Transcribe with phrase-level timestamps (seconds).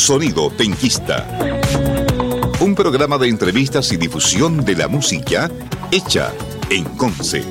[0.00, 1.28] Sonido Penquista.
[2.60, 5.50] Un programa de entrevistas y difusión de la música
[5.92, 6.32] hecha
[6.70, 7.44] en Conce.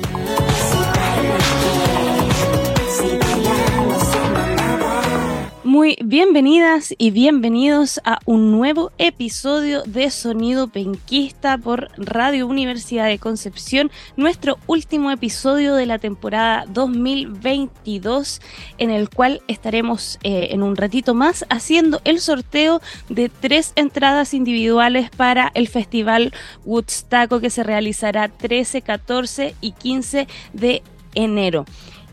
[5.70, 13.20] Muy bienvenidas y bienvenidos a un nuevo episodio de Sonido Penquista por Radio Universidad de
[13.20, 18.40] Concepción, nuestro último episodio de la temporada 2022,
[18.78, 24.34] en el cual estaremos eh, en un ratito más haciendo el sorteo de tres entradas
[24.34, 26.34] individuales para el Festival
[26.64, 30.82] Woodstock que se realizará 13, 14 y 15 de
[31.14, 31.64] enero.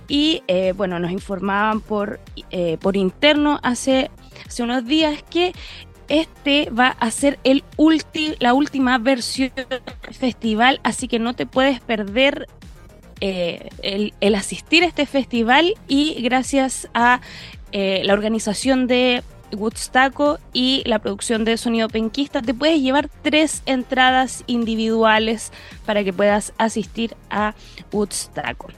[0.07, 2.20] Y eh, bueno, nos informaban por,
[2.52, 4.09] eh, por interno hace,
[4.45, 5.53] hace unos días que
[6.07, 7.63] este va a ser el
[8.39, 9.81] la última versión del
[10.13, 12.48] festival, así que no te puedes perder
[13.20, 17.20] eh, el, asistir a este festival y gracias a
[17.73, 24.43] la organización de Woodstock y la producción de Sonido Penquista, te puedes llevar tres entradas
[24.48, 25.51] individuales
[25.85, 27.54] para que puedas asistir a
[27.91, 28.71] Woodstock.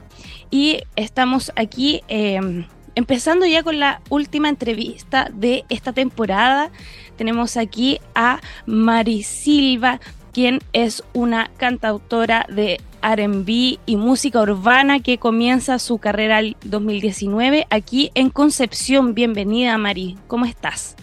[0.50, 6.70] Y estamos aquí em, empezando ya con la última entrevista de esta temporada.
[7.16, 10.00] Tenemos aquí a Mari Silva,
[10.32, 17.66] quien es una cantautora de RB y música urbana que comienza su carrera el 2019
[17.70, 19.14] aquí en Concepción.
[19.14, 20.18] Bienvenida, Mari.
[20.26, 20.96] ¿Cómo estás?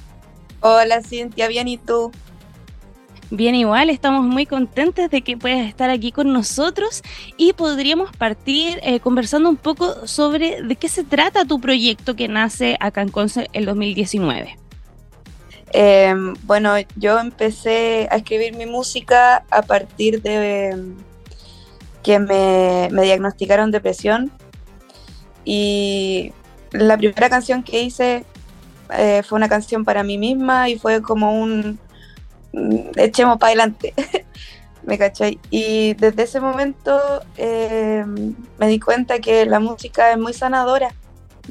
[0.59, 1.47] Hola, Cintia.
[1.47, 2.11] Bien, ¿y tú?
[3.30, 7.03] Bien, igual, estamos muy contentos de que puedas estar aquí con nosotros
[7.36, 12.30] y podríamos partir eh, conversando un poco sobre de qué se trata tu proyecto que
[12.30, 13.11] nace acá en
[13.52, 14.58] el 2019.
[15.73, 20.95] Em, bueno, yo empecé a escribir mi música a partir de em,
[22.03, 24.31] que me, diagnosticaron depresión
[25.44, 26.31] y
[26.72, 28.23] la primera canción que hice
[28.98, 31.78] eh, fue una canción para mí misma y fue como un
[32.95, 33.94] echemos para adelante.
[34.83, 35.39] ¿Me cachai?
[35.50, 36.98] Y desde ese momento
[37.36, 38.05] eh,
[38.58, 40.93] me di cuenta que la música es muy sanadora,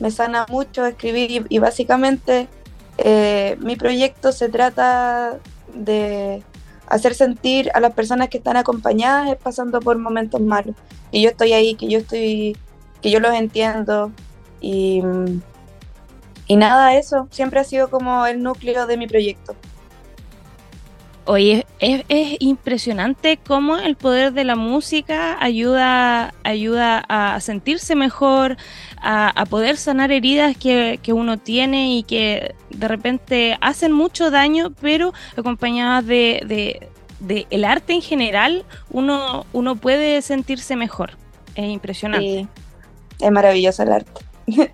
[0.00, 2.48] me sana mucho escribir y, básicamente
[2.96, 5.38] eh, mi proyecto se trata
[5.74, 6.42] de
[6.86, 10.74] hacer sentir a las personas que están acompañadas pasando por momentos malos.
[11.10, 12.56] Y yo estoy ahí, que yo estoy,
[13.02, 14.12] que yo los entiendo
[14.60, 15.02] y,
[16.46, 19.54] y nada, eso siempre ha sido como el núcleo de mi proyecto.
[21.28, 22.04] Oye, es,
[22.38, 28.56] impresionante cómo el poder de la música ayuda, ayuda a sentirse mejor,
[29.02, 35.12] a, poder sanar heridas que, uno tiene y que de repente hacen mucho daño, pero
[35.36, 36.88] acompañadas de,
[37.50, 41.12] el arte en general, uno, uno puede sentirse mejor.
[41.56, 42.46] Es impresionante.
[43.18, 44.20] es maravilloso el arte.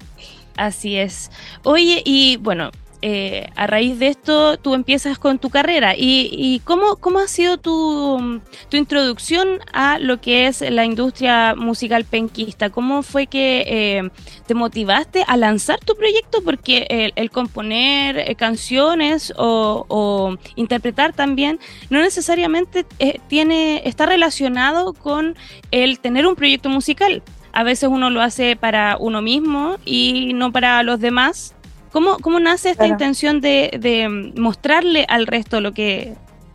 [0.59, 1.31] Así es.
[1.62, 2.73] Oye, y bueno,
[3.05, 5.95] eh, a raíz de esto tú empiezas con tu carrera.
[5.97, 8.41] ¿Y, cómo, cómo, ha sido tu,
[8.71, 12.71] introducción a lo que es la industria musical penquista?
[12.71, 14.11] ¿Cómo fue que eh,
[14.47, 16.43] te motivaste a lanzar tu proyecto?
[16.45, 21.59] Porque el, componer eh, canciones o, interpretar también
[21.91, 22.87] no necesariamente
[23.29, 25.37] tiene, está relacionado con
[25.73, 27.23] el tener un proyecto musical.
[27.53, 31.55] A veces uno lo hace para uno mismo y no para los demás
[31.93, 36.15] ¿Cómo, cómo nace esta intención de, mostrarle al resto lo que,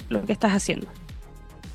[0.09, 0.88] lo que estás haciendo?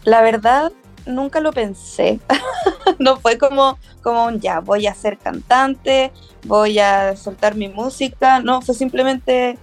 [0.05, 0.73] La verdad,
[1.07, 2.19] nunca lo pensé.
[2.99, 6.11] no fue como, como un ya, voy a ser cantante,
[6.45, 8.41] voy a soltar mi música.
[8.41, 9.59] No, fue simplemente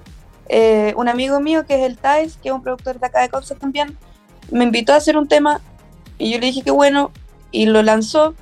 [0.47, 3.29] eh, un amigo mío que es el Thais, que es un productor de acá de
[3.29, 3.97] Conce también,
[4.49, 5.61] me invitó a hacer un tema
[6.17, 7.11] y yo le dije que bueno,
[7.51, 8.33] y lo lanzó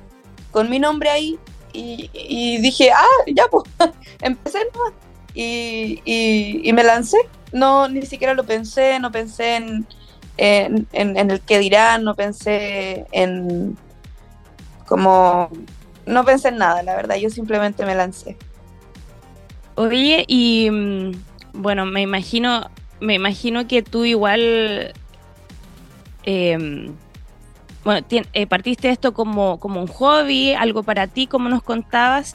[0.52, 1.38] con mi nombre ahí
[1.72, 3.64] y, dije, ah, ya pues,
[4.20, 4.92] empecé nomás
[5.38, 7.18] y, me lancé.
[7.52, 9.86] No, ni siquiera lo pensé, no pensé en,
[10.36, 13.76] en, el que dirán, no pensé en
[14.86, 15.50] como,
[16.06, 18.36] no pensé en nada, la verdad, yo simplemente me lancé.
[19.76, 21.12] Oye, y mm,
[21.52, 22.70] bueno, me imagino,
[23.00, 24.92] me imagino que tú igual,
[26.24, 26.94] em,
[27.84, 32.34] bueno, eh, partiste esto como, como un hobby, algo para ti, como nos contabas,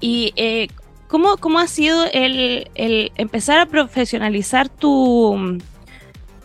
[0.00, 0.68] y eh,
[1.08, 2.70] ¿Cómo, cómo ha sido el,
[3.16, 5.58] empezar a profesionalizar tu,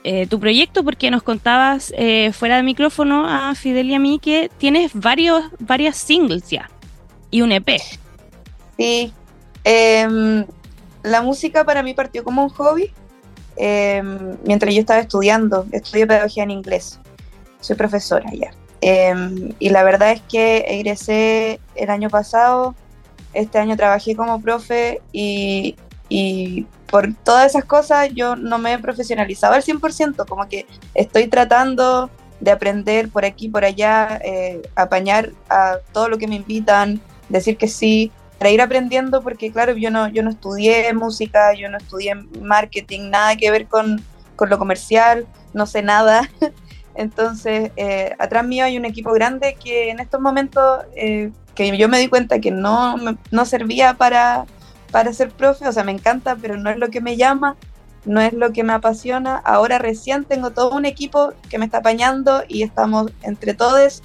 [0.06, 0.86] eh, tu proyecto?
[0.86, 5.44] Porque nos contabas eh, fuera de micrófono a Fidel y a mí que tienes varios,
[5.60, 6.69] varias singles ya
[7.30, 7.69] y un EP.
[8.77, 9.13] Sí.
[9.65, 10.45] Em,
[11.04, 12.92] la música para mí partió como un hobby
[13.57, 15.66] em, mientras yo estaba estudiando.
[15.74, 17.00] Estudio pedagogía en inglés.
[17.59, 18.51] Soy profesora ya.
[18.80, 22.75] Em, y la verdad es que egresé el año pasado
[23.33, 25.75] este año trabajé como profe y,
[26.09, 31.27] y por todas esas cosas yo no me he profesionalizado al 100%, como que estoy
[31.27, 32.09] tratando
[32.39, 37.57] de aprender por aquí, por allá, eh, apañar a todo lo que me invitan, decir
[37.57, 41.77] que sí, para ir aprendiendo, porque claro, yo no, yo no estudié música, yo no
[41.77, 44.03] estudié marketing, nada que ver con,
[44.35, 46.30] con lo comercial, no sé nada.
[46.95, 51.89] Entonces, eh, atrás mío hay un equipo grande que en estos momentos, eh, que yo
[51.89, 52.95] me di cuenta que no,
[53.31, 54.45] no servía para,
[54.91, 57.55] para ser profe, o sea, me encanta, pero no es lo que me llama,
[58.05, 59.38] no es lo que me apasiona.
[59.38, 64.01] Ahora recién tengo todo un equipo que me está apañando y estamos entre todos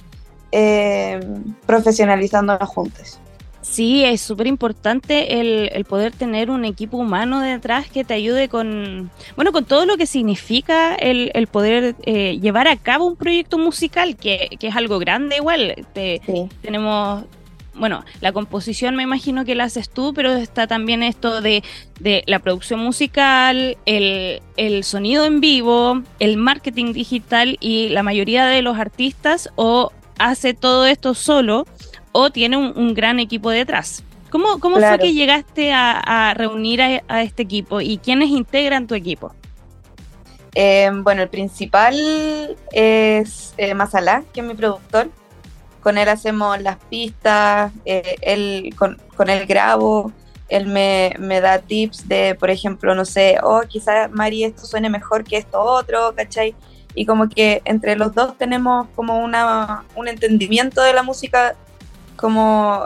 [0.51, 1.19] eh,
[1.65, 3.19] profesionalizándonos juntos.
[3.61, 9.11] Sí, es súper importante el, poder tener un equipo humano detrás que te ayude con,
[9.35, 14.15] bueno, con todo lo que significa el, poder eh, llevar a cabo un proyecto musical,
[14.15, 15.75] que, es algo grande igual.
[16.61, 17.25] Tenemos,
[17.73, 21.63] bueno, la composición me imagino que la haces tú, pero está también esto de,
[21.99, 28.45] de la producción musical, el, el sonido en vivo, el marketing digital y la mayoría
[28.45, 31.65] de los artistas o hace todo esto solo
[32.11, 34.03] o tiene un, gran equipo detrás.
[34.29, 39.33] ¿Cómo, cómo fue que llegaste a, reunir a, este equipo y quiénes integran tu equipo?
[40.53, 41.95] Em, bueno, el principal
[42.71, 45.09] es eh, Masala, que es mi productor.
[45.81, 50.11] Con él hacemos las pistas, eh, él, con, con, él grabo,
[50.49, 55.23] él me, da tips de, por ejemplo, no sé, oh, quizás Mari esto suene mejor
[55.23, 56.55] que esto otro, ¿cachai?
[56.95, 61.55] Y como que entre los dos tenemos como una, un entendimiento de la música
[62.15, 62.85] como,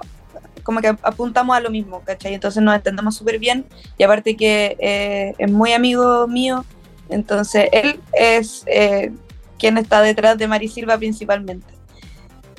[0.63, 2.33] como que apuntamos a lo mismo, ¿cachai?
[2.33, 3.65] Entonces nos entendemos súper bien
[3.97, 6.65] y aparte que eh, es muy amigo mío,
[7.09, 9.11] entonces él es eh,
[9.57, 11.73] quien está detrás de Mari Silva principalmente.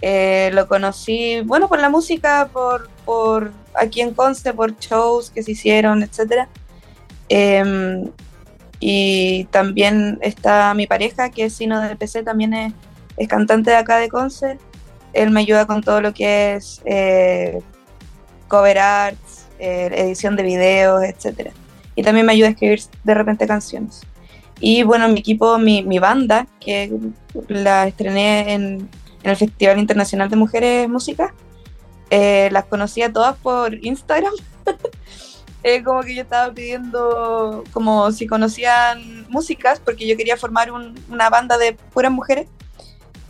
[0.03, 5.43] Eh, lo conocí, bueno, por la música, por, por aquí en Conce, por shows que
[5.43, 6.49] se hicieron, etc.
[7.29, 8.11] Em,
[8.81, 12.73] y también está mi pareja, que es Sino de PC, también es,
[13.17, 14.59] es cantante de acá de Conce
[15.15, 17.61] él me ayuda con todo lo que es eh,
[18.49, 21.51] cover arts, eh, edición de videos, etc.
[21.95, 24.03] Y también me ayuda a escribir de repente canciones.
[24.61, 26.93] Y bueno, mi equipo, mi, mi banda, que
[27.49, 28.89] la estrené en,
[29.31, 31.35] el Festival Internacional de Mujeres Música,
[32.11, 34.33] eh, las conocía todas por Instagram.
[35.85, 41.57] como que yo estaba pidiendo como si conocían músicas, porque yo quería formar una banda
[41.57, 42.47] de puras mujeres.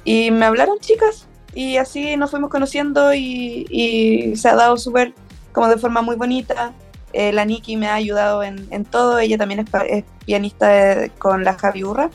[0.05, 5.15] Y me hablaron chicas y así nos fuimos conociendo y, se ha dado súper,
[5.53, 6.73] como de forma muy bonita.
[7.13, 11.55] Eh, la Nikki me ha ayudado en, en todo, ella también es, pianista con la
[11.55, 12.11] Javi Urra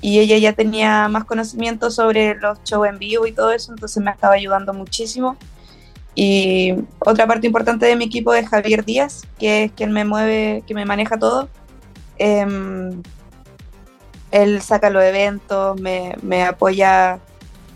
[0.00, 4.02] y ella ya tenía más conocimiento sobre los shows en vivo y todo eso, entonces
[4.02, 5.36] me estaba ayudando muchísimo.
[6.14, 10.62] Y otra parte importante de mi equipo es Javier Díaz, que es quien me mueve,
[10.66, 11.48] que me maneja todo.
[12.18, 13.02] Em,
[14.30, 17.20] él saca los eventos, me, me apoya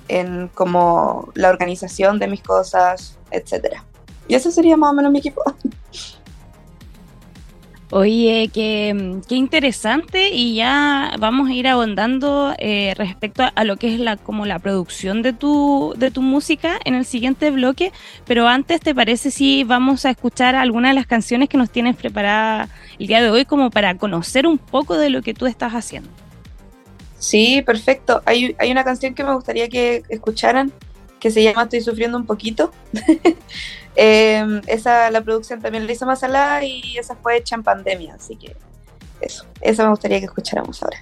[0.08, 3.84] en como la organización de mis cosas, etcétera.
[4.26, 5.42] Y ese sería más o menos mi equipo.
[7.92, 8.94] Oye, qué,
[9.30, 14.46] interesante y ya vamos a ir ahondando eh, respecto a, lo que es la como
[14.46, 17.90] la producción de tu de tu música en el siguiente bloque,
[18.26, 21.96] pero antes te parece si vamos a escuchar algunas de las canciones que nos tienes
[21.96, 22.70] preparadas
[23.00, 26.10] el día de hoy como para conocer un poco de lo que tú estás haciendo.
[27.18, 28.22] Sí, perfecto.
[28.24, 30.72] Hay, hay una canción que me gustaría que escucharan
[31.18, 32.72] que se llama Estoy sufriendo un poquito.
[33.96, 38.36] Em, esa, la producción también la hizo Masala y esa fue hecha en pandemia, así
[38.36, 38.56] que
[39.20, 40.98] eso, esa me gustaría que escucháramos ahora.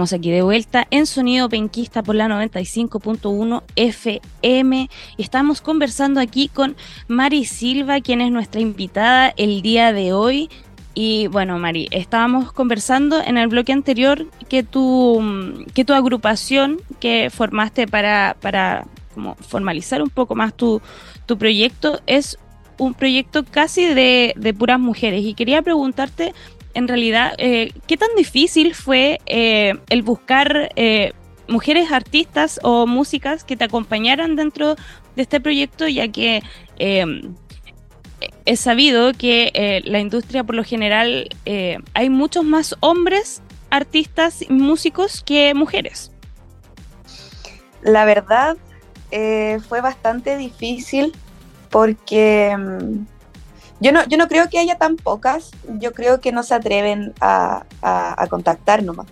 [0.00, 4.88] Estamos aquí de vuelta en Sonido Penquista por la 95.1 FM
[5.18, 6.74] estamos conversando aquí con
[7.06, 10.48] Mari Silva, quien es nuestra invitada el día de hoy.
[10.94, 15.22] Y bueno, Mari, estábamos conversando en el bloque anterior que tu,
[15.74, 20.80] que tu agrupación que formaste para, para como formalizar un poco más tu,
[21.26, 22.38] tu proyecto es
[22.78, 25.22] un proyecto casi de, de puras mujeres.
[25.26, 26.32] Y quería preguntarte
[26.74, 31.12] en realidad, eh, ¿qué tan difícil fue eh, el buscar eh,
[31.48, 34.76] mujeres artistas o músicas que te acompañaran dentro
[35.16, 36.42] de este proyecto, ya que
[38.44, 41.28] es sabido que la industria por lo general
[41.94, 46.12] hay muchos más hombres artistas y músicos que mujeres?
[47.82, 48.56] La verdad,
[49.10, 51.12] fue bastante difícil
[51.70, 53.06] porque mm,
[53.80, 57.14] yo no, yo no creo que haya tan pocas, yo creo que no se atreven
[57.20, 59.06] a, a, contactar nomás,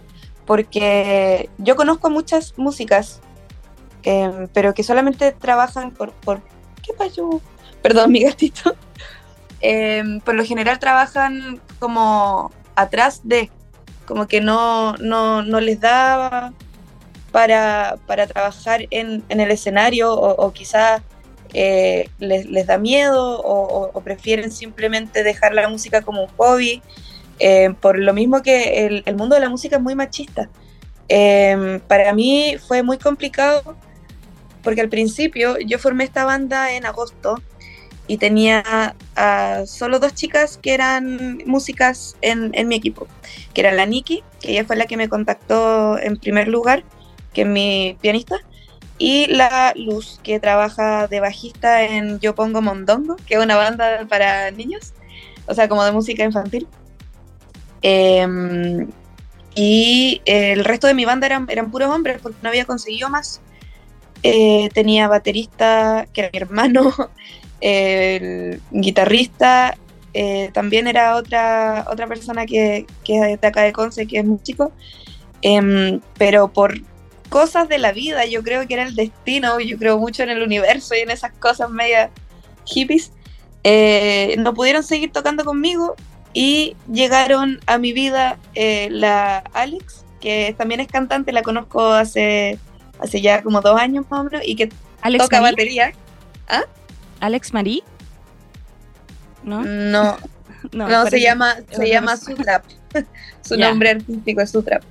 [0.47, 3.21] porque yo conozco muchas músicas,
[4.03, 6.13] em, pero que solamente trabajan por...
[6.13, 6.43] por
[6.83, 7.41] ¿Qué pasó?
[7.83, 8.77] Perdón, mi gatito.
[9.61, 13.51] Em, por lo general trabajan como atrás de,
[14.07, 16.53] como que no, no, no les da
[17.33, 21.03] para, para trabajar en, en, el escenario o, o quizás
[21.55, 26.83] eh, les, da miedo o, prefieren simplemente dejar la música como un hobby,
[27.39, 30.49] eh, por lo mismo que el, mundo de la música es muy machista.
[31.09, 33.77] Em, para mí fue muy complicado
[34.63, 37.41] porque al principio yo formé esta banda en agosto
[38.07, 38.95] y tenía
[39.67, 43.07] solo dos chicas que eran músicas en, mi equipo,
[43.53, 46.85] que era la Nikki, que ella fue la que me contactó en primer lugar,
[47.35, 48.39] que es mi pianista,
[48.99, 54.05] y la Luz, que trabaja de bajista en Yo Pongo Mondongo, que es una banda
[54.09, 54.93] para niños,
[55.47, 56.67] o sea, como de música infantil.
[57.81, 58.89] Em,
[59.55, 63.41] y el resto de mi banda eran, eran puros hombres porque no había conseguido más.
[64.25, 66.93] Eh, tenía baterista, que era mi hermano,
[67.61, 69.77] el guitarrista,
[70.13, 74.25] eh, también era otra, otra persona que, que, es de acá de Conce, que es
[74.25, 74.73] muy chico.
[75.43, 76.75] Em, pero por
[77.29, 80.43] cosas de la vida, yo creo que era el destino, yo creo mucho en el
[80.43, 82.11] universo y en esas cosas media
[82.65, 83.13] hippies,
[83.65, 85.97] eh, no pudieron seguir tocando conmigo
[86.33, 92.59] y llegaron a mi vida eh, la Alex, que también es cantante, la conozco hace,
[93.01, 94.71] hace ya como dos años más o menos, y que
[95.19, 95.93] toca batería.
[96.49, 96.63] ¿Ah?
[97.21, 97.83] ¿Alex Marie?
[99.43, 99.63] ¿No?
[99.65, 100.17] No,
[100.73, 102.65] no, se llama, se llama Sutrap.
[103.43, 104.83] Su nombre artístico es Sutrap.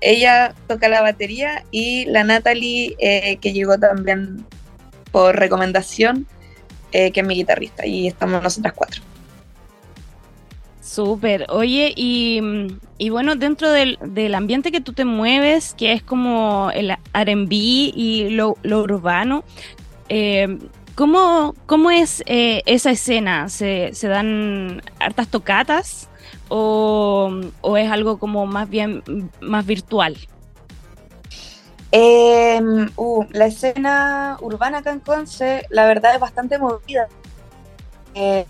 [0.00, 4.46] Ella toca la batería y la Natalie, eh, que llegó también
[5.12, 6.26] por recomendación,
[6.92, 9.02] eh, que es mi guitarrista, y estamos nosotras cuatro.
[10.80, 11.46] Súper.
[11.50, 12.40] Oye, y,
[13.10, 18.56] bueno, dentro del, ambiente que tú te mueves, que es como el RB y lo,
[18.64, 19.44] urbano,
[20.08, 20.58] eh,
[20.94, 21.54] ¿cómo,
[21.92, 23.48] es esa escena?
[23.50, 26.09] ¿Se, ¿Se, dan hartas tocatas?
[26.50, 27.30] O,
[27.76, 29.02] es algo como más bien
[29.40, 30.16] más virtual?
[31.92, 37.08] Em, uh, la escena urbana acá en Conce, la verdad es bastante movida.
[38.14, 38.44] eh,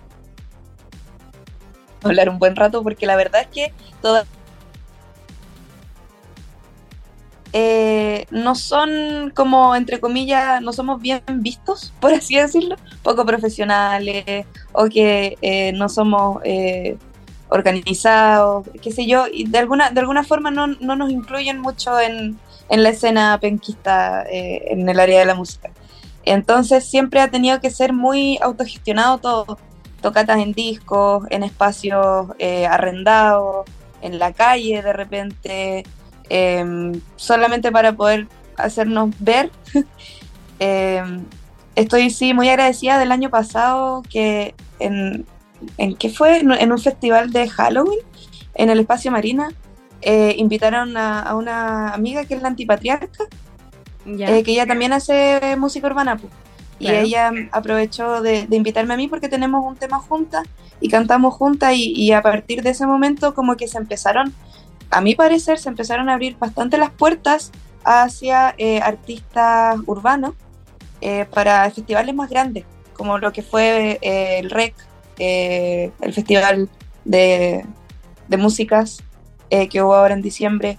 [2.03, 4.27] hablar un buen rato porque la verdad es que todas
[7.53, 14.47] eh, no son como, entre comillas, no somos bien vistos, por así decirlo, poco profesionales
[14.73, 16.97] o que eh, no somos eh,
[17.51, 21.99] organizados, qué sé yo, y de alguna, de alguna forma no, no nos incluyen mucho
[21.99, 22.39] en,
[22.69, 25.71] en la escena penquista en el área de la música.
[26.25, 29.59] Entonces siempre ha tenido que ser muy autogestionado todo,
[30.01, 32.29] tocatas en discos, en espacios
[32.69, 33.67] arrendados,
[34.03, 35.85] en la calle de repente,
[36.31, 39.51] Em, solamente para poder hacernos ver.
[40.63, 41.25] Em,
[41.75, 45.25] estoy sí muy agradecida del año pasado que en,
[45.79, 46.39] en ¿qué fue?
[46.39, 48.01] En un festival de Halloween
[48.55, 49.51] en el espacio Marina
[50.03, 53.25] eh, invitaron a, una amiga que es la antipatriarca,
[54.07, 56.19] eh, que ella también hace música urbana.
[56.79, 60.49] Y ella aprovechó de, invitarme a mí porque tenemos un tema juntas
[60.81, 64.33] y cantamos juntas y, y, a partir de ese momento como que se empezaron
[64.91, 67.53] a mi parecer, se empezaron a abrir bastante las puertas
[67.85, 70.35] hacia eh, artistas urbanos
[71.01, 72.65] eh, para festivales más grandes,
[72.95, 74.75] como lo que fue eh, el REC,
[75.21, 76.69] el Festival
[77.05, 77.65] de,
[78.29, 79.03] de Músicas
[79.71, 80.79] que hubo ahora en diciembre.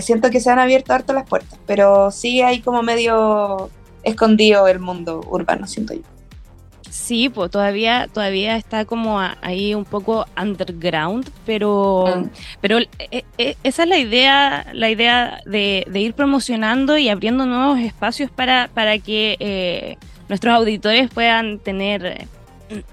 [0.00, 3.70] siento que se han abierto harto las puertas, pero sí hay como medio
[4.02, 6.02] escondido el mundo urbano, siento yo.
[6.90, 12.24] Sí, pues todavía, todavía está como ahí un poco underground, pero, mm.
[12.60, 17.78] pero eh, eh, esa es la idea, la idea de, ir promocionando y abriendo nuevos
[17.78, 22.26] espacios para, para que eh, nuestros auditores puedan tener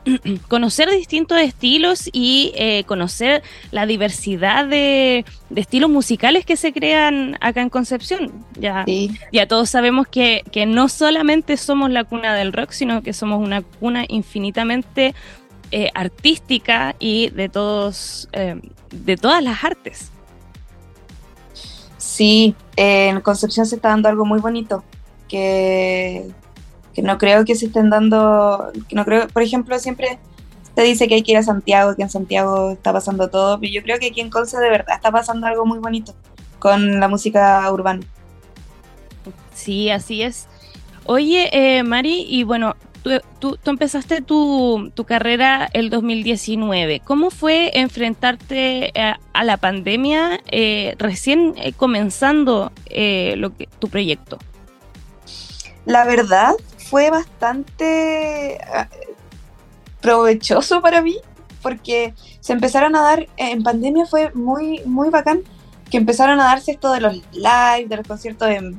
[0.47, 7.61] conocer distintos estilos y eh, conocer la diversidad de, estilos musicales que se crean acá
[7.61, 8.31] en Concepción.
[8.59, 8.85] Ya,
[9.31, 13.61] ya todos sabemos que, no solamente somos la cuna del rock, sino que somos una
[13.61, 15.13] cuna infinitamente
[15.71, 18.59] eh, artística y de todos eh,
[18.91, 20.11] de todas las artes.
[21.97, 24.83] Sí, en Concepción se está dando algo muy bonito
[25.27, 26.25] que
[26.97, 30.17] que no creo que se estén dando, que no creo, por ejemplo, siempre
[30.73, 33.71] te dice que hay que ir a Santiago, que en Santiago está pasando todo, pero
[33.71, 36.15] yo creo que aquí en Conce de verdad está pasando algo muy bonito
[36.57, 38.01] con la música urbana.
[39.53, 40.47] Sí, así es.
[41.05, 47.01] Oye, eh, Mari, y bueno, tú, tú, empezaste tu, tu, carrera el 2019.
[47.05, 54.39] ¿Cómo fue enfrentarte a, la pandemia eh, recién eh, comenzando lo que, tu proyecto?
[55.87, 56.53] La verdad
[56.89, 58.87] fue bastante ah,
[60.01, 61.17] provechoso para mí
[61.61, 65.41] porque se empezaron a dar, en pandemia fue muy, muy bacán
[65.89, 68.75] que empezaron a darse esto de los live, de los conciertos en,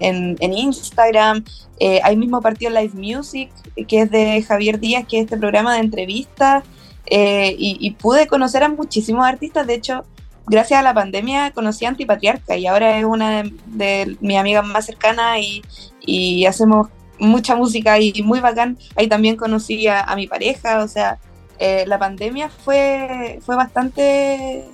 [0.00, 1.44] en, Instagram.
[1.78, 3.50] Eh, ahí mismo partió Live Music,
[3.86, 6.64] que es de Javier Díaz, que es este programa de entrevistas.
[7.06, 9.66] Eh, y, pude conocer a muchísimos artistas.
[9.66, 10.04] De hecho,
[10.46, 14.64] gracias a la pandemia conocí a Antipatriarca y ahora es una de, de mis amigas
[14.64, 15.62] más cercanas y,
[16.00, 18.78] y hacemos mucha música y muy bacán.
[18.96, 21.18] Ahí también conocí a, mi pareja, o sea,
[21.58, 24.64] eh, la pandemia fue, fue bastante...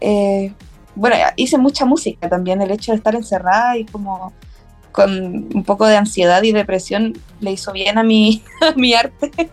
[0.00, 0.52] Eh,
[0.94, 4.32] bueno, hice mucha música también, el hecho de estar encerrada y como
[4.92, 5.10] con
[5.52, 9.50] un poco de ansiedad y depresión le hizo bien a mi, a mi arte.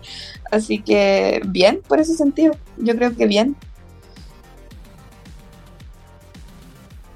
[0.52, 3.56] Así que bien, por ese sentido, yo creo que bien.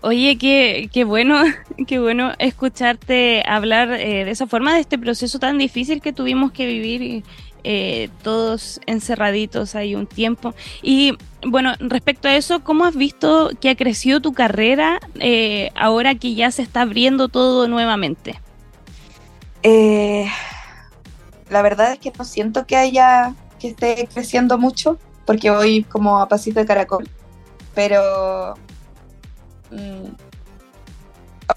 [0.05, 1.41] Oye, qué, qué bueno,
[1.87, 6.51] qué bueno escucharte hablar eh, de esa forma de este proceso tan difícil que tuvimos
[6.51, 7.23] que vivir
[7.63, 10.53] eh, todos encerraditos ahí un tiempo.
[10.83, 16.13] Y bueno, respecto a eso, ¿cómo has visto que ha crecido tu carrera eh, ahora
[16.13, 18.39] que ya se está abriendo todo nuevamente?
[21.49, 26.19] la verdad es que no siento que haya que esté creciendo mucho porque voy como
[26.19, 27.09] a pasito de caracol,
[27.73, 28.55] pero
[29.75, 30.15] Mm.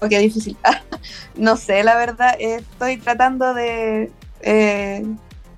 [0.01, 0.57] Oh, qué difícil.
[1.35, 5.05] no sé, la verdad, estoy tratando de eh,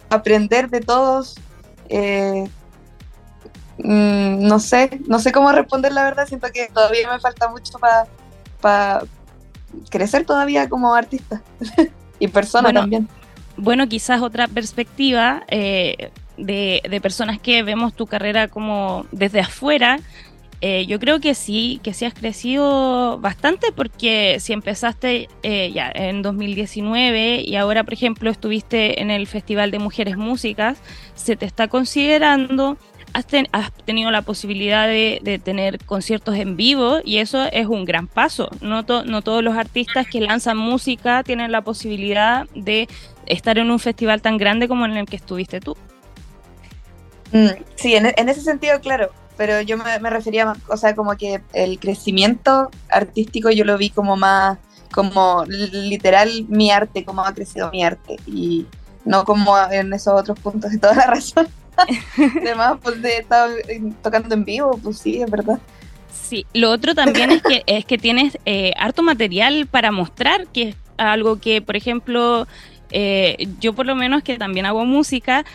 [0.09, 1.35] aprender de todos.
[1.89, 2.45] Eh,
[3.79, 7.77] mm, no sé, no sé cómo responder la verdad, siento que todavía me falta mucho
[8.61, 9.03] para
[9.89, 11.41] crecer todavía como artista
[12.19, 13.09] y persona también.
[13.57, 19.99] Bueno, quizás otra perspectiva eh, de, de personas que vemos tu carrera como desde afuera,
[20.61, 25.91] eh, yo creo que sí, que sí has crecido bastante porque si empezaste eh, ya
[25.93, 30.77] en 2019 y ahora, por ejemplo, estuviste en el Festival de Mujeres Músicas,
[31.15, 32.77] se te está considerando,
[33.11, 33.25] has,
[33.85, 38.49] tenido la posibilidad de, tener conciertos en vivo y eso es un gran paso.
[38.61, 42.87] No, todos los artistas que lanzan música tienen la posibilidad de
[43.25, 45.75] estar en un festival tan grande como en el que estuviste tú.
[47.31, 51.41] Mm, sí, en, ese sentido, claro, pero yo me, me refería, o sea, como que
[51.53, 54.59] el crecimiento artístico yo lo vi como más,
[54.91, 58.67] como literal mi arte, cómo ha crecido mi arte, y
[59.03, 61.47] no como en esos otros puntos de toda la razón.
[62.39, 63.49] Además, pues de estar
[64.03, 65.59] tocando en vivo, pues sí, es verdad.
[66.11, 70.69] Sí, lo otro también es que es que tienes eh, harto material para mostrar, que
[70.69, 72.47] es algo que, por ejemplo,
[72.91, 75.45] eh, yo por lo menos que también hago música,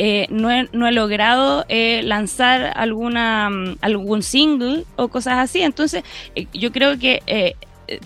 [0.00, 5.60] eh, no, he, no, he, logrado eh, lanzar alguna mm, algún single o cosas así.
[5.60, 6.04] Entonces,
[6.36, 7.56] eh, yo creo que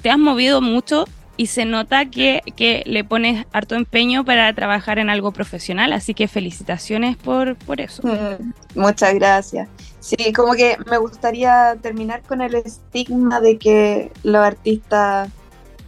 [0.00, 1.04] te has movido mucho
[1.36, 6.14] y se nota que, que, le pones harto empeño para trabajar en algo profesional, así
[6.14, 8.02] que felicitaciones por, por eso.
[8.74, 9.68] Muchas gracias.
[10.00, 15.28] Sí, como que me gustaría terminar con el estigma de que los artistas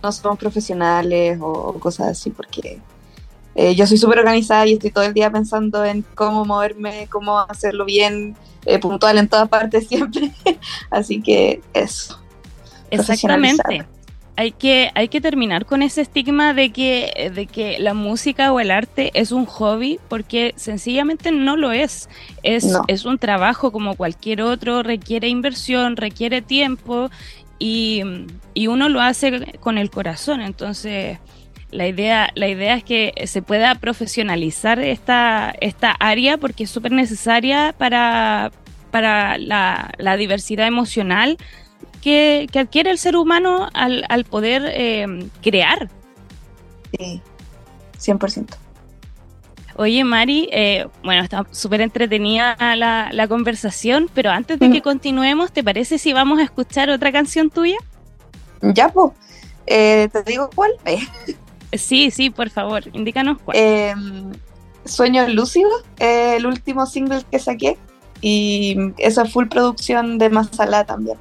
[0.02, 2.80] no somos profesionales o, o cosas así, porque
[3.54, 7.38] eh, yo soy súper organizada y estoy todo el día pensando en cómo moverme, cómo
[7.38, 8.34] hacerlo bien,
[8.66, 10.32] eh, puntual en todas partes siempre.
[10.90, 12.18] Así que eso.
[12.90, 13.86] Exactamente.
[14.36, 18.58] Hay que, hay que terminar con ese estigma de que, de que la música o
[18.58, 22.08] el arte es un hobby, porque sencillamente no lo es.
[22.42, 22.82] Es, no.
[22.88, 27.10] es un trabajo como cualquier otro, requiere inversión, requiere tiempo
[27.60, 28.02] y,
[28.54, 30.40] y uno lo hace con el corazón.
[30.40, 31.18] Entonces,
[31.74, 36.92] la idea, la idea es que se pueda profesionalizar esta, esta área porque es súper
[36.92, 38.52] necesaria para,
[38.92, 41.36] para la, la diversidad emocional
[42.00, 45.90] que, que, adquiere el ser humano al, al poder eh, crear.
[46.96, 47.20] Sí,
[47.98, 48.56] 100%.
[49.76, 55.50] Oye, Mari, eh, bueno, está súper entretenida la, la, conversación, pero antes de que continuemos,
[55.50, 57.78] ¿te parece si vamos a escuchar otra canción tuya?
[58.62, 59.10] Ya, pues.
[59.66, 60.70] Eh, ¿Te digo cuál?
[61.76, 63.56] Sí, sí, por favor, indícanos cuál.
[63.56, 63.94] Eh,
[64.84, 67.78] Sueño Lúcido, eh, el último single que saqué.
[68.20, 71.18] Y esa full producción de Masala también.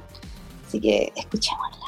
[0.66, 1.83] Así que escuchémosla.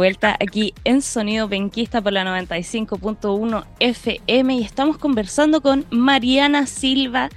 [0.00, 7.28] Vuelta aquí en Sonido Penquista por la 95.1 FM y estamos conversando con Mariana Silva,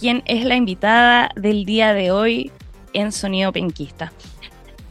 [0.00, 2.50] quien es la invitada del día de hoy
[2.92, 4.12] en Sonido Penquista.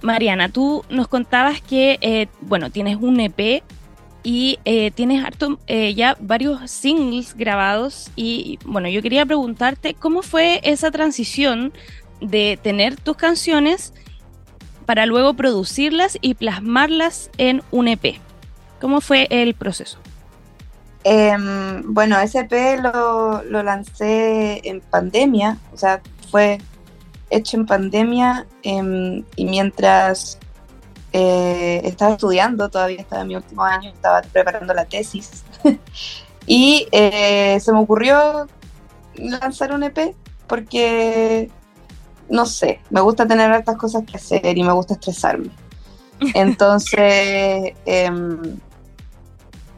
[0.02, 3.62] Mariana, tú nos contabas que, eh, bueno, tienes un EP
[4.24, 10.22] y eh, tienes harto, eh, ya varios singles grabados y, bueno, yo quería preguntarte cómo
[10.22, 11.74] fue esa transición
[12.22, 13.94] de tener tus canciones
[14.92, 18.20] para luego producirlas y plasmarlas en un EP.
[18.82, 19.98] ¿Cómo fue el proceso?
[21.06, 26.58] Em, bueno, ese EP lo, lo, lancé en pandemia, o sea, fue
[27.30, 30.38] hecho en pandemia em, y mientras
[31.14, 35.46] eh, estaba estudiando, todavía estaba en mi último año, estaba preparando la tesis
[36.46, 38.46] y eh, se me ocurrió
[39.16, 40.14] lanzar un EP
[40.48, 41.50] porque
[42.32, 45.50] no sé, me gusta tener estas cosas que hacer y me gusta estresarme.
[46.34, 48.58] Entonces, em,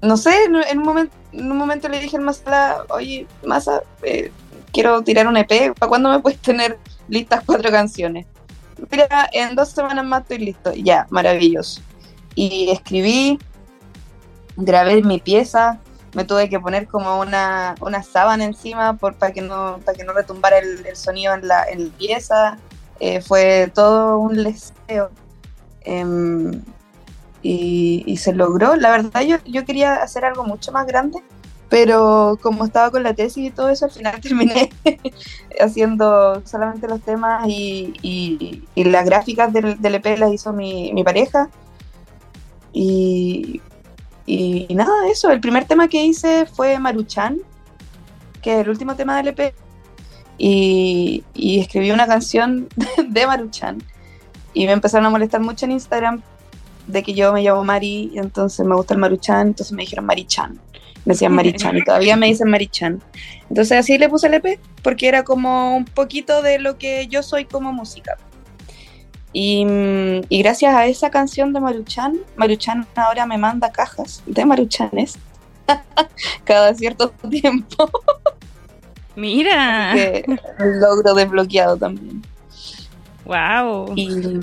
[0.02, 4.32] no sé, en un, momento, en un momento le dije al Masa, oye, Masa, eh,
[4.72, 8.28] quiero tirar un EP, ¿para cuándo me puedes tener listas cuatro canciones?
[8.92, 10.74] Mira, en dos semanas más estoy listo.
[10.74, 11.82] Ya, maravilloso.
[12.36, 13.40] Y escribí,
[14.58, 15.80] grabé mi pieza,
[16.14, 20.04] me tuve que poner como una, una sábana encima por, para, que no, para que
[20.04, 22.58] no retumbara el, sonido en la, en pieza.
[23.00, 25.10] Eh, fue todo un leseo.
[25.82, 26.62] Em,
[27.42, 28.76] y, y, se logró.
[28.76, 31.22] La verdad yo, yo quería hacer algo mucho más grande,
[31.70, 34.70] pero como estaba con la tesis y todo eso, al final terminé
[35.60, 40.94] haciendo solamente los temas y, y, y las gráficas del, del, EP las hizo mi,
[40.94, 41.50] mi pareja.
[42.72, 43.62] Y,
[44.26, 47.40] y, nada, eso, el primer tema que hice fue Maruchan,
[48.42, 49.54] que es el último tema del EP.
[50.38, 52.68] Y, y escribí una canción
[53.08, 53.84] de Maruchan.
[54.54, 56.22] Y me empezaron a molestar mucho en Instagram
[56.88, 60.06] de que yo me llamo Mari, y entonces me gusta el Maruchan, entonces me dijeron
[60.06, 60.60] Marichan.
[61.06, 63.02] Me decían Marichan y todavía me dicen Marichan.
[63.50, 67.24] Entonces así le puse el EP, porque era como un poquito de lo que yo
[67.24, 68.18] soy como música.
[69.34, 75.18] Y, gracias a esa canción de Maruchan, Maruchan ahora me manda cajas de Maruchanes
[76.44, 77.90] cada cierto tiempo.
[79.16, 79.96] Mira.
[80.60, 82.22] logro desbloqueado también.
[83.26, 83.94] Wow.
[83.96, 84.40] Y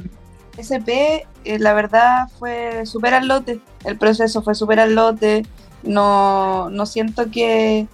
[0.59, 3.61] SP, eh, la verdad, fue súper al lote.
[3.85, 5.47] El proceso fue súper al lote.
[5.85, 7.87] No, no siento que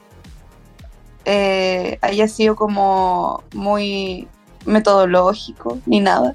[1.27, 4.29] eh, haya sido como muy
[4.65, 6.35] metodológico ni nada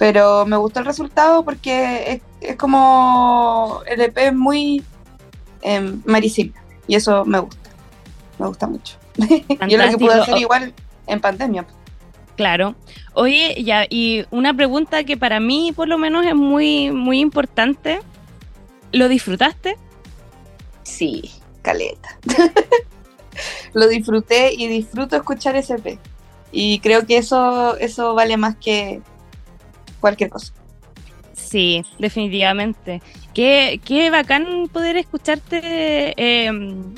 [0.00, 4.82] pero me gustó el resultado porque es, como el EP es muy
[5.60, 5.98] eh,
[6.86, 7.70] y eso me gusta,
[8.38, 8.96] me gusta mucho.
[9.68, 10.72] Yo lo que pude hacer igual
[11.06, 11.66] en pandemia.
[12.34, 12.76] Claro.
[13.12, 18.00] Oye, ya, y una pregunta que para mí por lo menos es muy, muy importante.
[18.92, 19.76] ¿Lo disfrutaste?
[20.82, 22.18] Sí, caleta.
[23.74, 25.98] lo disfruté y disfruto escuchar ese EP.
[26.52, 29.02] Y creo que eso, eso vale más que,
[30.00, 30.52] cualquier cosa.
[31.34, 33.02] Sí, definitivamente.
[33.34, 36.94] Qué, qué bacán poder escucharte em,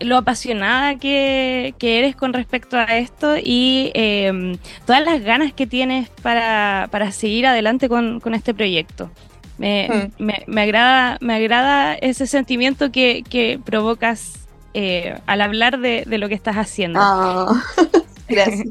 [0.00, 6.08] lo apasionada que, eres con respecto a esto y em, todas las ganas que tienes
[6.22, 9.10] para, seguir adelante con, este proyecto.
[9.58, 10.10] Hmm.
[10.18, 14.40] Me, me, agrada, me agrada ese sentimiento que, provocas
[14.74, 16.98] eh, al hablar de, lo que estás haciendo.
[17.00, 17.62] Ah,
[18.28, 18.66] gracias.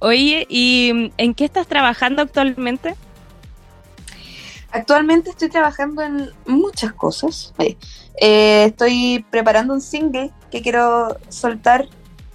[0.00, 2.94] Oye, ¿y en qué estás trabajando actualmente?
[4.70, 7.54] Actualmente estoy trabajando en muchas cosas.
[8.20, 11.88] Eh, estoy preparando un single que quiero soltar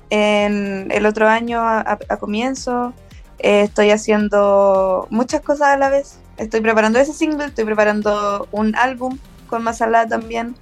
[0.09, 2.93] en el otro año a, comienzo.
[3.39, 6.19] Eh, estoy haciendo muchas cosas a la vez.
[6.37, 10.55] Estoy preparando ese single, estoy preparando un álbum con Masala también.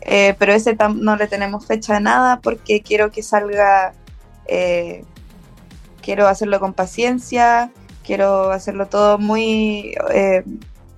[0.00, 3.92] Eh, pero ese no le tenemos fecha de nada porque quiero que salga
[6.08, 7.70] quiero hacerlo con paciencia,
[8.02, 10.42] quiero hacerlo todo muy eh,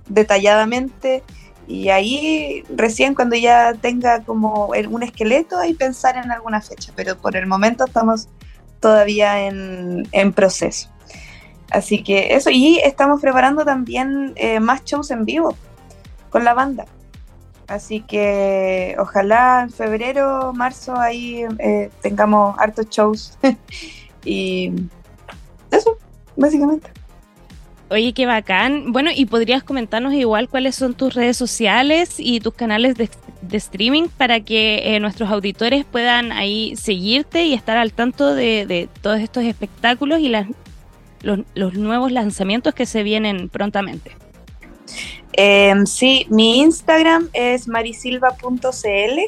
[0.07, 1.21] detalladamente
[1.67, 7.17] y ahí recién cuando ya tenga como un esqueleto ahí pensar en alguna fecha, pero
[7.17, 8.29] por el momento estamos
[8.79, 10.87] todavía en, proceso.
[11.71, 15.57] Así que eso, y estamos preparando también eh, más shows en vivo
[16.29, 16.85] con la banda.
[17.67, 23.37] Así que ojalá en febrero, marzo ahí eh, tengamos hartos shows
[24.23, 24.71] y
[26.41, 26.89] básicamente.
[27.91, 28.93] Oye, qué bacán.
[28.93, 33.09] Bueno, y podrías comentarnos igual cuáles son tus redes sociales y tus canales de,
[33.51, 39.19] streaming para que eh, nuestros auditores puedan ahí seguirte y estar al tanto de, todos
[39.19, 40.47] estos espectáculos y las,
[41.21, 44.11] los, nuevos lanzamientos que se vienen prontamente.
[45.33, 49.19] Em, sí, mi Instagram es marisilva.cl.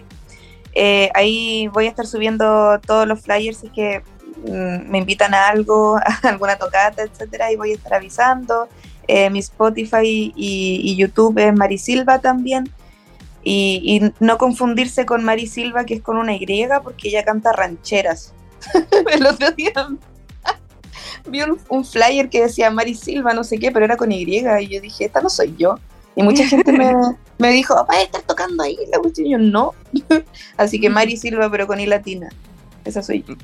[0.75, 4.01] Eh, ahí voy a estar subiendo todos los flyers es que
[4.43, 8.67] me invitan a algo, a alguna tocata, etcétera, y voy a estar avisando.
[9.07, 12.69] Eh, mi Spotify y, YouTube es Marisilva también.
[13.43, 16.45] Y, no confundirse con Marisilva, que es con una Y,
[16.83, 18.33] porque ella canta rancheras.
[19.11, 19.73] El otro día
[21.27, 24.81] vi un, flyer que decía Marisilva, no sé qué, pero era con Y, y yo
[24.81, 25.77] dije, esta no soy yo.
[26.15, 29.27] Y mucha gente me, dijo, va a estar tocando ahí la cuestión.
[29.27, 29.73] Y yo, no.
[30.57, 32.29] Así que Mari Silva, pero con I latina.
[32.85, 33.35] Esa soy yo.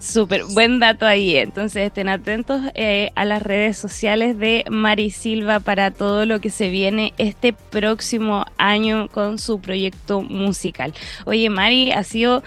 [0.00, 1.36] Súper, buen dato ahí.
[1.36, 6.50] Entonces estén atentos eh, a las redes sociales de Mari Silva para todo lo que
[6.50, 10.94] se viene este próximo año con su proyecto musical.
[11.24, 12.42] Oye, Mari, ha sido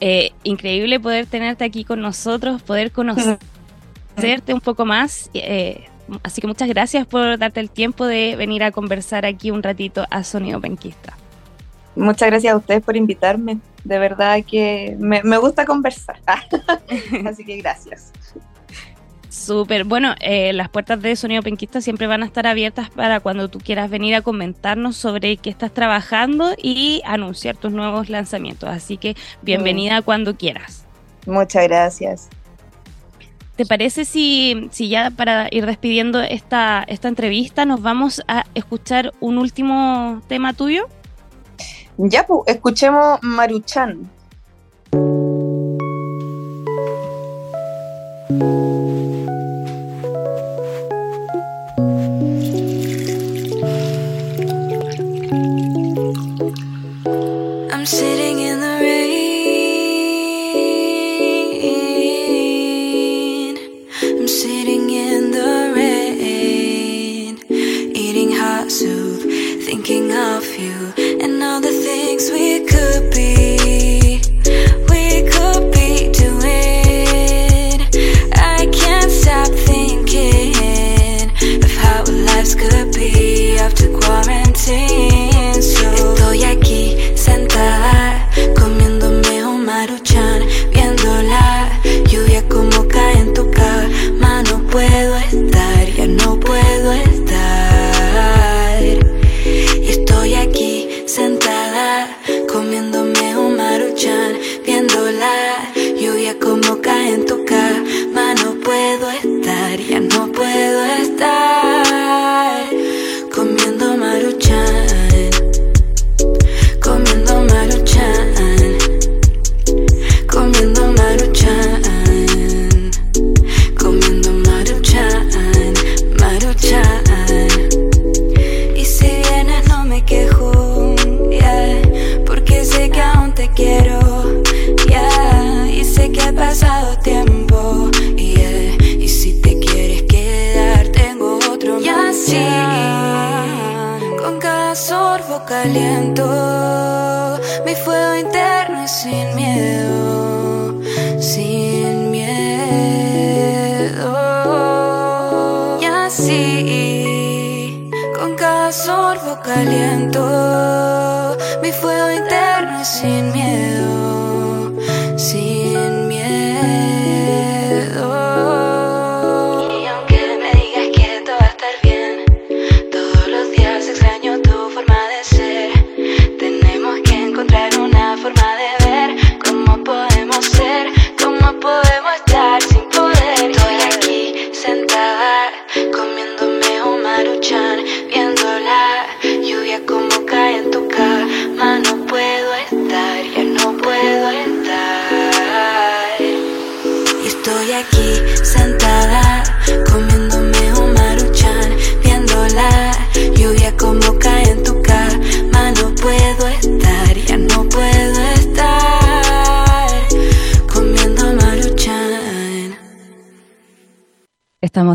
[0.00, 3.38] eh, increíble poder tenerte aquí con nosotros, poder conocerte
[4.52, 5.30] un poco más.
[5.34, 5.84] Eh,
[6.22, 10.06] Así que muchas gracias por darte el tiempo de venir a conversar aquí un ratito
[10.10, 11.16] a Sonido Penquista.
[11.94, 13.58] Muchas gracias a ustedes por invitarme.
[13.84, 16.16] De verdad que me, gusta conversar.
[17.26, 18.12] Así que gracias.
[19.28, 19.84] Súper.
[19.84, 23.58] Bueno, eh, las puertas de Sonido Penquista siempre van a estar abiertas para cuando tú
[23.58, 28.68] quieras venir a comentarnos sobre qué estás trabajando y anunciar tus nuevos lanzamientos.
[28.68, 30.04] Así que bienvenida mm.
[30.04, 30.86] cuando quieras.
[31.26, 32.28] Muchas gracias.
[33.56, 39.12] ¿Te parece si, si ya para ir despidiendo esta, esta entrevista nos vamos a escuchar
[39.20, 40.88] un último tema tuyo?
[41.98, 44.10] Ya, pues, escuchemos Maruchan.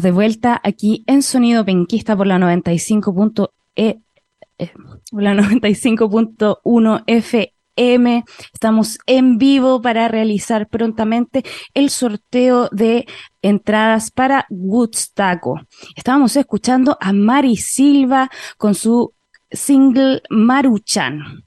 [0.01, 3.99] De vuelta aquí en Sonido Penquista por la 95.1 e,
[4.59, 4.71] eh,
[5.11, 8.23] la 95.1 FM.
[8.53, 11.43] Estamos en vivo para realizar prontamente
[11.73, 13.07] el sorteo de
[13.41, 15.61] entradas para Woodstaco.
[15.95, 19.13] Estábamos escuchando a Mari Silva con su
[19.49, 21.43] single Maruchan.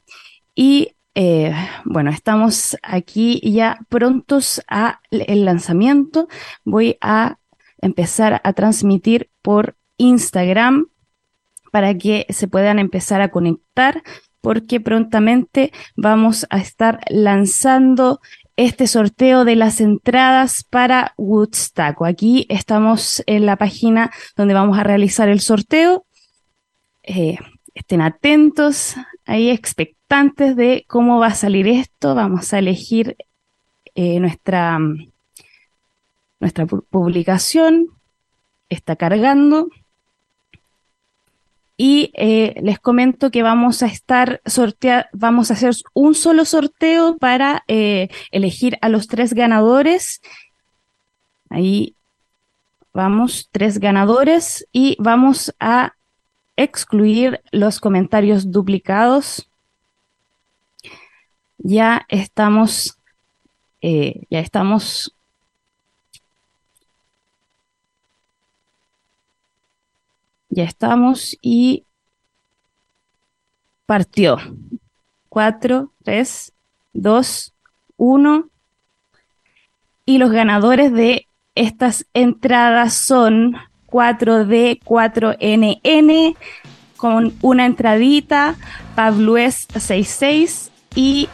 [0.55, 6.27] Y eh, bueno, estamos aquí ya prontos a el lanzamiento.
[6.65, 7.40] Voy a
[7.81, 10.87] empezar a transmitir por Instagram
[11.71, 14.03] para que se puedan empezar a conectar
[14.41, 18.21] porque prontamente vamos a estar lanzando
[18.57, 22.03] este sorteo de las entradas para Woodstock.
[22.03, 26.05] Aquí estamos en la página donde vamos a realizar el sorteo.
[27.03, 27.39] Eh,
[27.75, 32.15] estén atentos, ahí expectantes de cómo va a salir esto.
[32.15, 33.17] Vamos a elegir
[33.95, 34.79] eh, nuestra,
[36.41, 37.89] nuestra publicación.
[38.69, 39.69] Está cargando.
[41.77, 44.43] Y eh, les comento que vamos a estar
[45.13, 50.21] vamos a hacer un solo sorteo para eh, elegir a los tres ganadores.
[51.49, 51.95] Ahí
[52.93, 55.95] vamos, tres ganadores y vamos a
[56.57, 59.49] excluir los comentarios duplicados.
[61.57, 62.99] Ya estamos,
[63.81, 65.15] eh, ya estamos
[70.51, 71.85] Ya estamos y
[73.87, 74.39] partió.
[75.29, 76.53] 4, 3,
[76.93, 77.55] 2,
[77.97, 78.49] 1.
[80.05, 86.37] Y los ganadores de estas entradas son 4D, 4NN,
[86.97, 88.57] con una entradita,
[88.95, 91.29] Pablues 66 y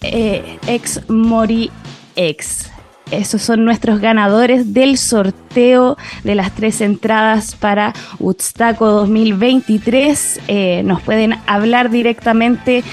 [0.00, 1.70] eh, Ex Mori
[2.14, 2.70] X.
[3.10, 10.40] Esos son nuestros ganadores del sorteo de las tres entradas para Woodstock 2023.
[10.48, 12.84] Eh, nos pueden hablar directamente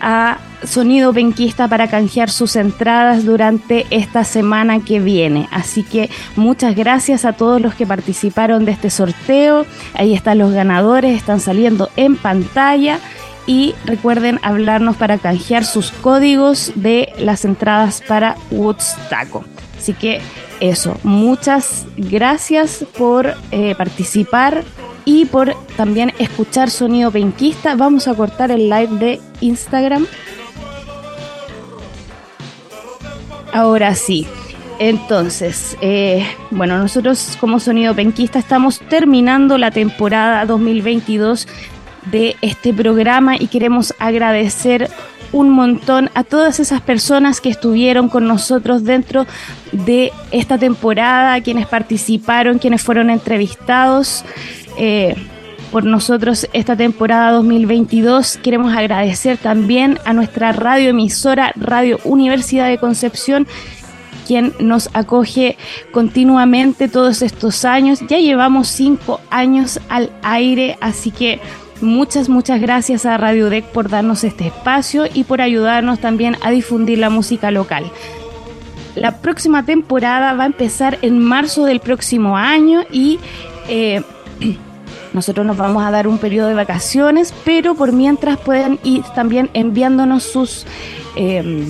[0.00, 5.48] a Sonido Penquista para canjear sus entradas durante esta semana que viene.
[5.50, 9.66] Así que muchas gracias a todos los que participaron de este sorteo.
[9.94, 12.98] Ahí están los ganadores, están saliendo en pantalla.
[13.46, 19.44] Y recuerden hablarnos para canjear sus códigos de las entradas para Woodstock.
[19.80, 20.20] Así que
[20.60, 24.62] eso, muchas gracias por eh, participar
[25.06, 27.76] y por también escuchar Sonido Penquista.
[27.76, 30.06] Vamos a cortar el live de Instagram.
[33.54, 34.26] Ahora sí.
[34.78, 41.48] Entonces, eh, bueno, nosotros como Sonido Penquista estamos terminando la temporada 2022
[42.12, 44.90] de este programa y queremos agradecer
[45.32, 49.26] un montón a todas esas personas que estuvieron con nosotros dentro
[49.72, 54.24] de esta temporada, quienes participaron, quienes fueron entrevistados.
[54.76, 55.14] Eh,
[55.70, 58.38] por nosotros esta temporada 2022.
[58.38, 63.46] Queremos agradecer también a nuestra radioemisora Radio Universidad de Concepción,
[64.26, 65.56] quien nos acoge
[65.92, 68.00] continuamente todos estos años.
[68.08, 71.40] Ya llevamos cinco años al aire, así que
[71.80, 76.50] Muchas, muchas gracias a Radio Deck por darnos este espacio y por ayudarnos también a
[76.50, 77.90] difundir la música local.
[78.94, 83.18] La próxima temporada va a empezar en marzo del próximo año y
[83.68, 84.02] eh,
[85.14, 89.48] nosotros nos vamos a dar un periodo de vacaciones, pero por mientras pueden ir también
[89.54, 90.66] enviándonos sus...
[91.16, 91.66] Eh,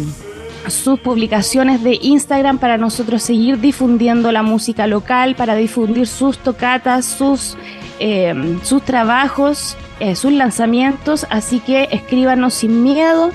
[0.69, 7.07] sus publicaciones de Instagram para nosotros seguir difundiendo la música local, para difundir sus tocatas,
[7.07, 7.57] sus,
[8.03, 13.31] eh, sus trabajos eh, sus lanzamientos, así que escríbanos sin miedo.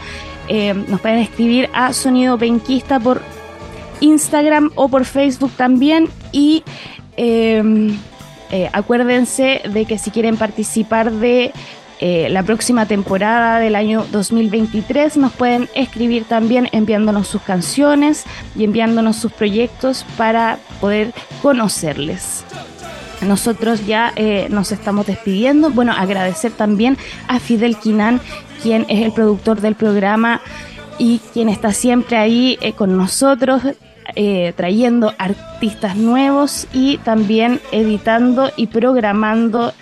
[0.47, 3.21] Eh, nos pueden escribir a Sonido Penquista por
[3.99, 6.09] Instagram o por Facebook también.
[6.31, 6.63] Y
[7.15, 7.95] em,
[8.73, 11.53] acuérdense de que si quieren participar de
[12.01, 19.15] la próxima temporada del año 2023 nos pueden escribir también enviándonos sus canciones y enviándonos
[19.15, 22.43] sus proyectos para poder conocerles.
[23.21, 25.69] Nosotros ya eh, nos estamos despidiendo.
[25.69, 26.97] Bueno, agradecer también
[27.27, 28.21] a Fidel Quinan,
[28.61, 30.41] quien es el productor del programa
[30.97, 33.63] y quien está siempre ahí eh, con nosotros,
[34.15, 39.73] eh, trayendo artistas nuevos y también editando y programando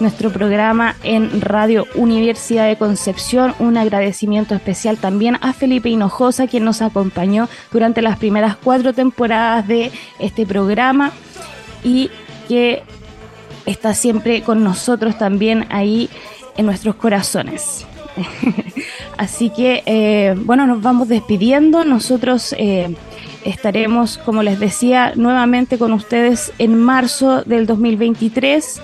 [0.00, 3.54] nuestro programa en Radio Universidad de Concepción.
[3.58, 9.68] Un agradecimiento especial también a Felipe Hinojosa, quien nos acompañó durante las primeras cuatro temporadas
[9.68, 11.12] de este programa.
[11.84, 12.10] Y
[12.50, 12.82] que
[13.64, 16.10] está siempre con nosotros también ahí
[16.56, 17.86] en nuestros corazones.
[19.16, 21.84] Así que, eh, bueno, nos vamos despidiendo.
[21.84, 22.96] Nosotros eh,
[23.44, 28.82] estaremos, como les decía, nuevamente con ustedes en marzo del 2023.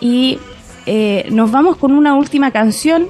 [0.00, 0.40] Y
[0.86, 3.06] eh, nos vamos con una última canción.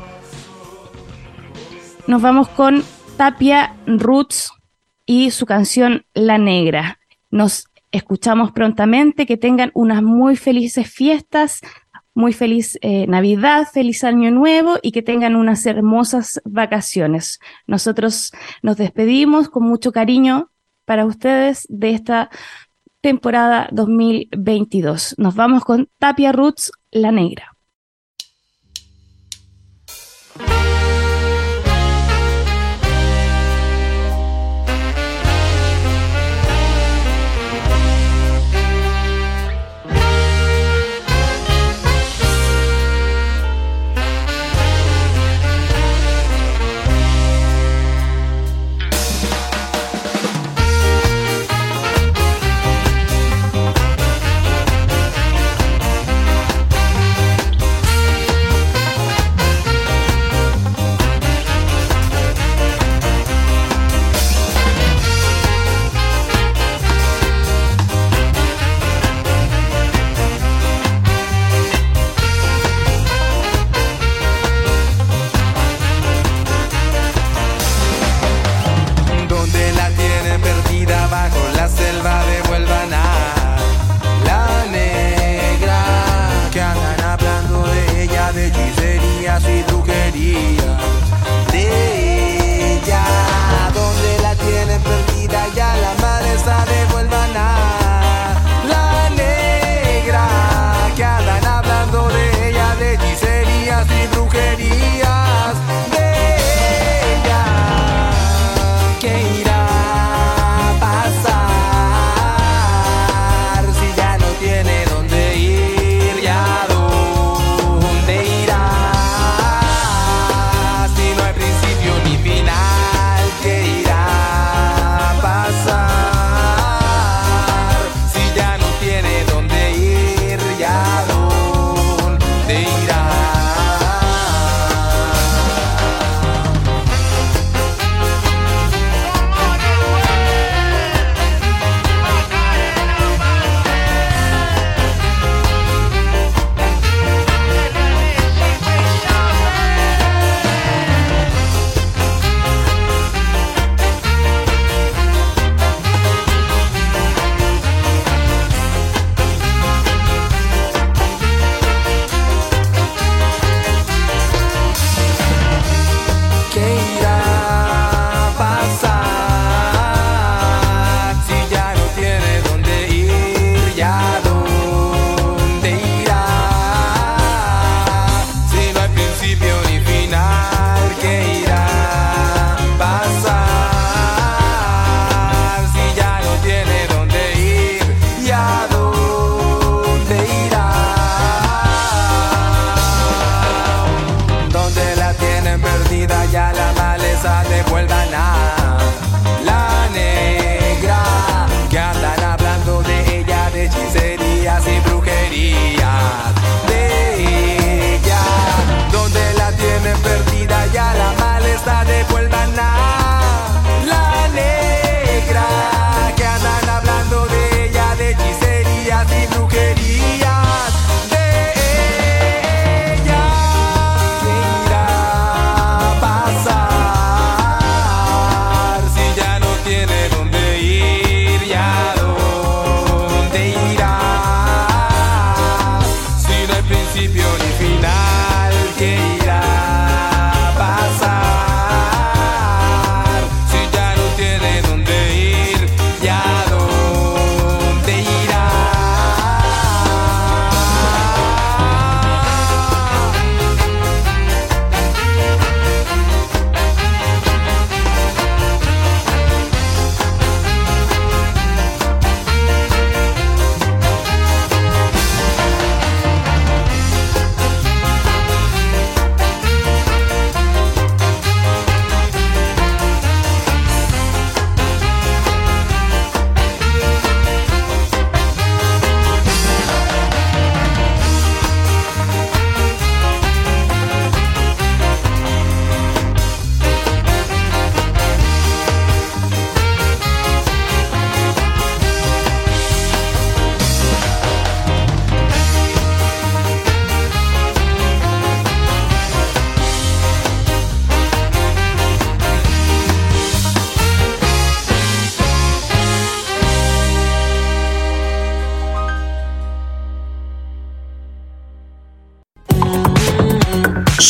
[2.06, 2.84] Nos vamos con
[3.16, 4.52] Tapia Roots
[5.06, 6.98] y su canción La Negra.
[7.30, 11.60] Nos escuchamos prontamente, que tengan unas muy felices fiestas,
[12.14, 17.40] muy feliz eh, Navidad, feliz Año Nuevo y que tengan unas hermosas vacaciones.
[17.66, 18.32] Nosotros
[18.62, 20.50] nos despedimos con mucho cariño
[20.84, 22.30] para ustedes de esta
[23.00, 25.14] temporada 2022.
[25.18, 27.56] Nos vamos con Tapia Roots, La Negra.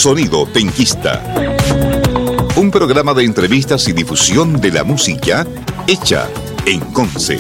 [0.01, 1.23] Sonido Penquista.
[2.57, 5.47] Un programa de entrevistas y difusión de la música
[5.87, 6.27] hecha
[6.65, 7.39] en Conce.